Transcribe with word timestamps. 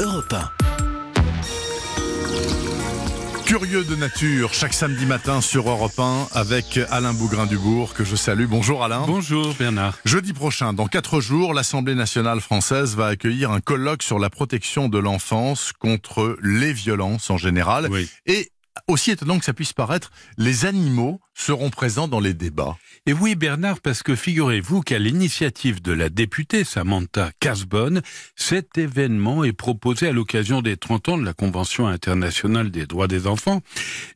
Europe 0.00 0.32
1. 0.32 0.50
Curieux 3.46 3.84
de 3.84 3.94
nature, 3.94 4.52
chaque 4.52 4.72
samedi 4.72 5.06
matin 5.06 5.40
sur 5.40 5.68
Europe 5.68 5.98
1 5.98 6.28
avec 6.32 6.80
Alain 6.90 7.12
Bougrain-Dubourg, 7.12 7.94
que 7.94 8.02
je 8.02 8.16
salue. 8.16 8.46
Bonjour 8.46 8.82
Alain. 8.82 9.04
Bonjour 9.06 9.54
Bernard. 9.54 9.96
Jeudi 10.04 10.32
prochain, 10.32 10.72
dans 10.72 10.88
quatre 10.88 11.20
jours, 11.20 11.54
l'Assemblée 11.54 11.94
nationale 11.94 12.40
française 12.40 12.96
va 12.96 13.06
accueillir 13.06 13.52
un 13.52 13.60
colloque 13.60 14.02
sur 14.02 14.18
la 14.18 14.30
protection 14.30 14.88
de 14.88 14.98
l'enfance 14.98 15.72
contre 15.72 16.36
les 16.42 16.72
violences 16.72 17.30
en 17.30 17.36
général. 17.36 17.86
Oui. 17.90 18.08
Et 18.26 18.50
aussi 18.88 19.10
étonnant 19.10 19.38
que 19.38 19.44
ça 19.44 19.52
puisse 19.52 19.72
paraître, 19.72 20.10
les 20.36 20.66
animaux 20.66 21.20
seront 21.34 21.70
présents 21.70 22.08
dans 22.08 22.20
les 22.20 22.34
débats. 22.34 22.76
Et 23.06 23.12
oui 23.12 23.34
Bernard, 23.34 23.80
parce 23.80 24.02
que 24.02 24.14
figurez-vous 24.14 24.82
qu'à 24.82 24.98
l'initiative 24.98 25.82
de 25.82 25.92
la 25.92 26.08
députée 26.08 26.64
Samantha 26.64 27.30
Casbonne, 27.40 28.02
cet 28.36 28.78
événement 28.78 29.44
est 29.44 29.52
proposé 29.52 30.08
à 30.08 30.12
l'occasion 30.12 30.62
des 30.62 30.76
30 30.76 31.08
ans 31.10 31.18
de 31.18 31.24
la 31.24 31.34
Convention 31.34 31.86
internationale 31.86 32.70
des 32.70 32.86
droits 32.86 33.08
des 33.08 33.26
enfants. 33.26 33.62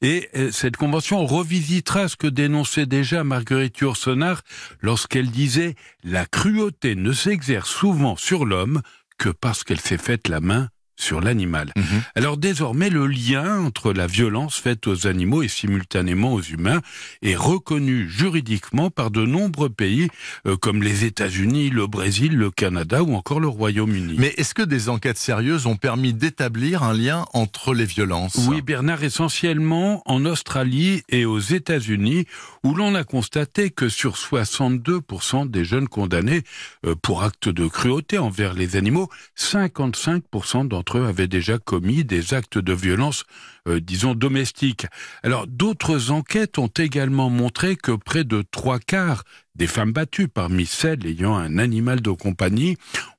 Et 0.03 0.29
euh, 0.37 0.51
cette 0.53 0.77
convention 0.77 1.25
revisitera 1.27 2.09
ce 2.09 2.17
que 2.17 2.27
dénonçait 2.27 2.87
déjà 2.87 3.25
Marguerite 3.25 3.79
Yourcenar 3.79 4.43
lorsqu'elle 4.81 5.31
disait 5.31 5.75
«La 6.05 6.25
cruauté 6.27 6.95
ne 6.95 7.13
s'exerce 7.13 7.71
souvent 7.71 8.17
sur 8.17 8.45
l'homme 8.45 8.83
que 9.19 9.29
parce 9.29 9.65
qu'elle 9.65 9.81
s'est 9.81 9.99
faite 9.99 10.29
la 10.29 10.41
main 10.41 10.69
sur 10.99 11.21
l'animal. 11.21 11.73
Mhm. 11.77 12.03
Alors 12.15 12.37
désormais, 12.37 12.91
le 12.91 13.07
lien 13.07 13.61
entre 13.61 13.93
la 13.93 14.07
violence 14.07 14.57
faite 14.57 14.87
aux 14.87 15.07
animaux 15.07 15.43
et 15.43 15.49
simultanément 15.49 16.35
aux 16.35 16.43
humains 16.43 16.83
est 17.23 17.37
reconnu 17.37 18.09
juridiquement 18.09 18.91
par 18.91 19.11
de 19.11 19.25
nombreux 19.25 19.71
pays 19.71 20.09
euh, 20.47 20.57
comme 20.57 20.83
les 20.83 21.05
États-Unis, 21.05 21.71
le 21.71 21.87
Brésil, 21.87 22.37
le 22.37 22.51
Canada 22.51 23.03
ou 23.03 23.15
encore 23.15 23.41
le 23.41 23.49
Royaume-Uni. 23.49 24.17
Mais 24.19 24.35
est-ce 24.37 24.55
que 24.55 24.63
des 24.63 24.89
enquêtes 24.89 25.19
sérieuses 25.19 25.67
ont 25.67 25.77
permis 25.77 26.13
d'établir 26.13 26.83
un 26.83 26.93
lien 26.93 27.25
entre 27.33 27.75
les 27.75 27.85
violences? 27.85 28.37
Oui, 28.49 28.61
Bernard, 28.61 29.05
essentiellement 29.05 30.03
en 30.07 30.25
Australie 30.25 31.03
et 31.09 31.25
aux 31.25 31.39
États-Unis, 31.39 32.27
où 32.65 32.75
l'on 32.75 32.95
a 32.95 33.05
constaté 33.05 33.71
que 33.71 33.89
sur 33.89 34.17
62% 34.17 35.49
des 35.49 35.65
jeunes 35.65 35.89
condamnés 35.89 36.43
euh, 36.85 36.95
pour 37.01 37.23
actes 37.23 37.49
de 37.49 37.69
cruauté 37.69 38.19
envers 38.19 38.55
les 38.55 38.77
animaux, 38.77 39.09
55% 39.39 40.67
d'entre 40.67 40.88
eux 40.97 41.07
avaient 41.07 41.29
déjà 41.29 41.59
commis 41.59 42.05
des 42.05 42.33
actes 42.33 42.57
de 42.57 42.73
violence, 42.73 43.25
euh, 43.67 43.81
disons, 43.81 44.15
domestiques. 44.15 44.87
Alors, 45.23 45.47
d'autres 45.47 46.11
enquêtes 46.11 46.59
ont 46.59 46.69
également 46.69 47.29
montré 47.29 47.77
que 47.77 47.93
près 47.93 48.25
de 48.25 48.43
trois 48.51 48.79
quarts 48.79 49.25
des 49.59 49.67
femmes 49.67 49.93
battues 49.93 50.29
parmi 50.29 50.67
celles 50.67 51.05
ayant 51.07 51.37
un 51.37 51.59
animal 51.59 52.01
de 52.01 52.11
compagnie 52.11 52.77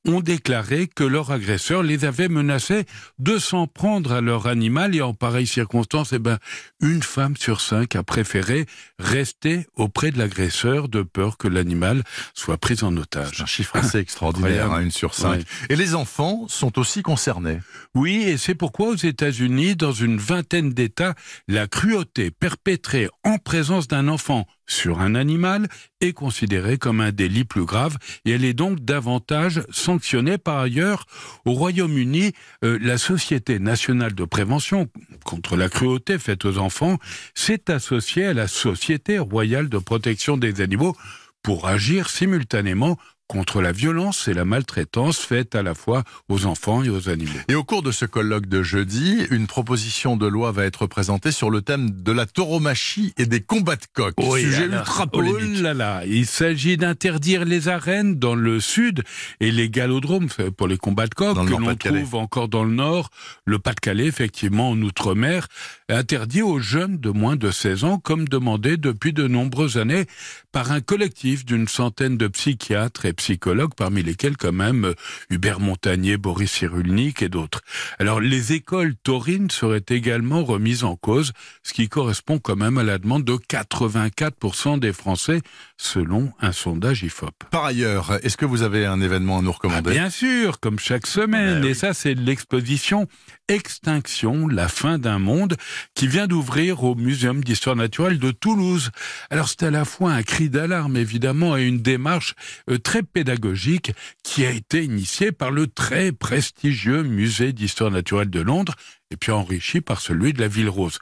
ont 0.07 0.21
déclaré 0.21 0.87
que 0.87 1.03
leur 1.03 1.31
agresseur 1.31 1.83
les 1.83 2.05
avait 2.05 2.29
menacées 2.29 2.85
de 3.19 3.37
s'en 3.37 3.67
prendre 3.67 4.13
à 4.13 4.21
leur 4.21 4.47
animal 4.47 4.95
et 4.95 5.01
en 5.01 5.13
pareille 5.13 5.45
circonstance, 5.45 6.13
eh 6.13 6.19
ben, 6.19 6.37
une 6.81 7.03
femme 7.03 7.35
sur 7.35 7.59
cinq 7.59 7.95
a 7.95 8.03
préféré 8.03 8.65
rester 8.97 9.67
auprès 9.75 10.11
de 10.11 10.17
l'agresseur 10.17 10.87
de 10.87 11.01
peur 11.01 11.37
que 11.37 11.49
l'animal 11.49 12.03
soit 12.33 12.57
pris 12.57 12.77
en 12.81 12.95
otage. 12.95 13.31
C'est 13.35 13.43
un 13.43 13.45
chiffre 13.45 13.75
assez 13.75 13.97
extraordinaire, 13.99 14.71
hein, 14.71 14.81
une 14.81 14.91
sur 14.91 15.13
cinq. 15.13 15.39
Ouais. 15.39 15.43
Et 15.69 15.75
les 15.75 15.95
enfants 15.95 16.47
sont 16.47 16.79
aussi 16.79 17.01
concernés. 17.01 17.59
Oui, 17.93 18.23
et 18.23 18.37
c'est 18.37 18.55
pourquoi 18.55 18.87
aux 18.87 18.95
États-Unis, 18.95 19.75
dans 19.75 19.91
une 19.91 20.17
vingtaine 20.17 20.69
d'États, 20.71 21.15
la 21.47 21.67
cruauté 21.67 22.31
perpétrée 22.31 23.09
en 23.25 23.37
présence 23.37 23.87
d'un 23.87 24.07
enfant 24.07 24.47
sur 24.69 25.01
un 25.01 25.15
animal 25.15 25.67
est 25.99 26.13
considérée 26.13 26.77
comme 26.77 27.01
un 27.01 27.11
délit 27.11 27.43
plus 27.43 27.65
grave 27.65 27.97
et 28.23 28.31
elle 28.31 28.45
est 28.45 28.53
donc 28.53 28.79
davantage 28.79 29.61
sanctionnée. 29.71 30.37
Par 30.37 30.59
ailleurs, 30.59 31.05
au 31.45 31.51
Royaume-Uni, 31.51 32.31
euh, 32.63 32.77
la 32.81 32.97
Société 32.97 33.59
nationale 33.59 34.13
de 34.13 34.23
prévention 34.23 34.87
contre 35.25 35.57
la 35.57 35.67
cruauté 35.67 36.17
faite 36.17 36.45
aux 36.45 36.57
enfants 36.57 36.97
s'est 37.33 37.69
associée 37.71 38.27
à 38.27 38.33
la 38.33 38.47
Société 38.47 39.19
royale 39.19 39.67
de 39.67 39.77
protection 39.77 40.37
des 40.37 40.61
animaux 40.61 40.95
pour 41.43 41.67
agir 41.67 42.09
simultanément 42.09 42.97
contre 43.29 43.61
la 43.61 43.71
violence 43.71 44.27
et 44.27 44.33
la 44.33 44.43
maltraitance 44.43 45.19
faites 45.19 45.53
à 45.53 45.61
la 45.61 45.75
fois 45.75 46.03
aux 46.29 46.47
enfants 46.47 46.83
et 46.83 46.89
aux 46.89 47.09
animaux. 47.09 47.31
Et 47.47 47.53
au 47.53 47.63
cours 47.63 47.83
de 47.83 47.91
ce 47.91 48.05
colloque 48.05 48.47
de 48.47 48.63
jeudi, 48.63 49.23
une 49.29 49.45
proposition 49.45 50.17
de 50.17 50.25
loi 50.25 50.51
va 50.51 50.65
être 50.65 50.87
présentée 50.87 51.31
sur 51.31 51.51
le 51.51 51.61
thème 51.61 51.91
de 51.91 52.11
la 52.11 52.25
tauromachie 52.25 53.13
et 53.17 53.27
des 53.27 53.39
combats 53.39 53.75
de 53.75 53.85
coq. 53.93 54.15
Sujet 54.19 54.63
alors, 54.63 54.79
ultra 54.79 55.03
Oh 55.05 55.17
polémique. 55.17 55.61
là 55.61 55.75
là, 55.75 56.01
il 56.07 56.25
s'agit 56.25 56.75
d'interdire 56.75 57.45
les 57.45 57.67
arènes 57.67 58.17
dans 58.17 58.33
le 58.33 58.59
sud 58.59 59.03
et 59.39 59.51
les 59.51 59.69
galodromes 59.69 60.29
pour 60.57 60.67
les 60.67 60.77
combats 60.77 61.05
de 61.07 61.13
coq 61.13 61.35
Dans 61.35 61.43
le 61.43 61.55
que 61.55 61.61
l'on 61.61 61.75
trouve 61.75 62.15
encore 62.15 62.47
dans 62.49 62.63
le 62.63 62.73
nord, 62.73 63.11
le 63.45 63.59
Pas-de-Calais 63.59 64.07
effectivement 64.07 64.71
en 64.71 64.81
outre-mer, 64.81 65.47
interdit 65.87 66.41
aux 66.41 66.59
jeunes 66.59 66.97
de 66.97 67.11
moins 67.11 67.35
de 67.35 67.51
16 67.51 67.83
ans 67.83 67.99
comme 67.99 68.27
demandé 68.27 68.77
depuis 68.77 69.13
de 69.13 69.27
nombreuses 69.27 69.77
années 69.77 70.05
par 70.51 70.71
un 70.71 70.81
collectif 70.81 71.45
d'une 71.45 71.67
centaine 71.67 72.17
de 72.17 72.27
psychiatres 72.27 73.05
et 73.05 73.13
psychologues 73.19 73.73
parmi 73.75 74.01
lesquels 74.01 74.37
quand 74.37 74.51
même 74.53 74.93
Hubert 75.29 75.59
Montagnier, 75.59 76.17
Boris 76.17 76.51
Cyrulnik 76.51 77.21
et 77.21 77.29
d'autres. 77.29 77.61
Alors 77.99 78.19
les 78.21 78.53
écoles 78.53 78.95
taurines 79.03 79.49
seraient 79.51 79.83
également 79.89 80.43
remises 80.43 80.83
en 80.83 80.95
cause, 80.95 81.33
ce 81.63 81.73
qui 81.73 81.89
correspond 81.89 82.39
quand 82.39 82.55
même 82.55 82.77
à 82.77 82.83
la 82.83 82.97
demande 82.97 83.25
de 83.25 83.33
84% 83.33 84.79
des 84.79 84.93
Français 84.93 85.41
selon 85.77 86.31
un 86.39 86.51
sondage 86.51 87.03
IFOP. 87.03 87.31
Par 87.51 87.65
ailleurs, 87.65 88.17
est-ce 88.23 88.37
que 88.37 88.45
vous 88.45 88.63
avez 88.63 88.85
un 88.85 89.01
événement 89.01 89.39
à 89.39 89.41
nous 89.41 89.49
Ah, 89.51 89.53
recommander 89.53 89.91
bien 89.91 90.09
sûr, 90.09 90.59
comme 90.59 90.79
chaque 90.79 91.07
semaine. 91.07 91.61
Ben 91.61 91.63
Et 91.65 91.69
oui. 91.69 91.75
ça, 91.75 91.93
c'est 91.93 92.13
l'exposition 92.13 93.07
Extinction, 93.49 94.47
la 94.47 94.67
fin 94.67 94.99
d'un 94.99 95.17
monde, 95.17 95.55
qui 95.95 96.07
vient 96.07 96.27
d'ouvrir 96.27 96.83
au 96.83 96.93
Muséum 96.93 97.43
d'histoire 97.43 97.75
naturelle 97.75 98.19
de 98.19 98.29
Toulouse. 98.29 98.91
Alors, 99.31 99.49
c'est 99.49 99.63
à 99.63 99.71
la 99.71 99.85
fois 99.85 100.11
un 100.11 100.21
cri 100.21 100.49
d'alarme, 100.49 100.95
évidemment, 100.95 101.57
et 101.57 101.63
une 101.63 101.81
démarche 101.81 102.35
euh, 102.69 102.77
très 102.77 103.01
pédagogique 103.11 103.91
qui 104.23 104.45
a 104.45 104.51
été 104.51 104.83
initiée 104.83 105.31
par 105.31 105.51
le 105.51 105.67
très 105.67 106.11
prestigieux 106.11 107.03
Musée 107.03 107.53
d'histoire 107.53 107.91
naturelle 107.91 108.29
de 108.29 108.41
Londres, 108.41 108.75
et 109.11 109.17
puis 109.17 109.31
enrichi 109.31 109.81
par 109.81 109.99
celui 110.01 110.33
de 110.33 110.39
la 110.41 110.47
Ville 110.47 110.69
Rose. 110.69 110.99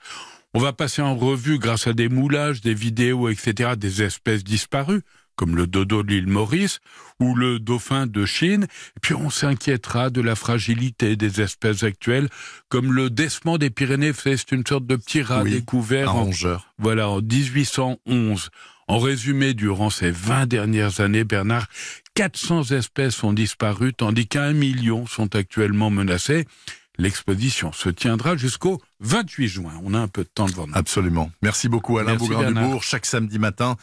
On 0.54 0.60
va 0.60 0.74
passer 0.74 1.02
en 1.02 1.16
revue, 1.16 1.60
grâce 1.60 1.88
à 1.88 1.94
des 1.94 2.10
moulages, 2.10 2.62
des 2.62 2.74
vidéos, 2.74 3.30
etc., 3.30 3.72
des 3.78 4.02
espèces 4.02 4.44
disparues, 4.44 5.02
comme 5.36 5.56
le 5.56 5.68
dodo 5.68 6.02
de 6.04 6.10
l'île 6.10 6.28
Maurice 6.28 6.80
ou 7.20 7.36
le 7.36 7.60
dauphin 7.60 8.08
de 8.08 8.26
Chine. 8.26 8.64
Et 8.64 9.00
puis 9.02 9.14
on 9.14 9.30
s'inquiétera 9.30 10.10
de 10.10 10.22
la 10.22 10.36
fragilité 10.36 11.16
des 11.16 11.42
espèces 11.42 11.84
actuelles, 11.84 12.30
comme 12.70 12.92
le 12.92 13.10
décement 13.10 13.58
des 13.58 13.70
Pyrénées. 13.70 14.14
C'est 14.14 14.52
une 14.52 14.66
sorte 14.66 14.88
de 14.88 14.96
petit 14.96 15.22
rat 15.22 15.44
Oui, 15.44 15.52
découvert 15.52 16.16
en, 16.16 16.24
rongeur. 16.26 16.74
voilà, 16.80 17.08
en 17.10 17.22
1811. 17.22 18.50
En 18.88 19.00
résumé, 19.00 19.54
durant 19.54 19.90
ces 19.90 20.12
20 20.12 20.46
dernières 20.46 21.02
années, 21.02 21.26
Bernard, 21.26 21.68
400 22.16 22.72
espèces 22.72 23.22
ont 23.24 23.34
disparu, 23.34 23.94
tandis 23.94 24.28
qu'un 24.28 24.54
million 24.54 25.06
sont 25.06 25.36
actuellement 25.36 25.90
menacées. 25.90 26.48
L'exposition 26.98 27.74
se 27.74 27.90
tiendra 27.90 28.38
jusqu'au 28.38 28.82
28 29.02 29.48
juin. 29.48 29.74
On 29.84 29.94
a 29.94 30.00
un 30.00 30.08
peu 30.08 30.24
de 30.24 30.30
temps 30.34 30.48
devant 30.48 30.68
nous. 30.68 30.74
Absolument. 30.74 31.30
Merci 31.42 31.68
beaucoup 31.68 31.98
Alain 31.98 32.16
Bougrain-Dubourg, 32.16 32.82
chaque 32.82 33.06
samedi 33.06 33.40
matin 33.40 33.76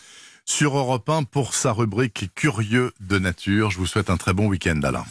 sur 0.47 0.77
Europe 0.77 1.09
1 1.09 1.25
pour 1.25 1.55
sa 1.55 1.73
rubrique 1.73 2.31
Curieux 2.35 2.93
de 3.01 3.19
nature. 3.19 3.71
Je 3.71 3.79
vous 3.79 3.87
souhaite 3.87 4.11
un 4.11 4.17
très 4.17 4.33
bon 4.33 4.47
week-end 4.47 4.81
Alain. 4.83 5.03